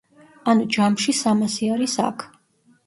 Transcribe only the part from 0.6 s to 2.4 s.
ჯამში სამასი არის აქ.